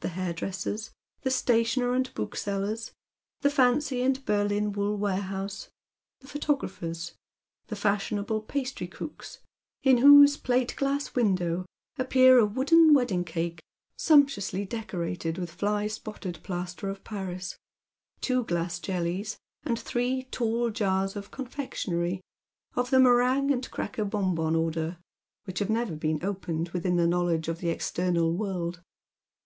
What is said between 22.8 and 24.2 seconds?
the meringue and cracker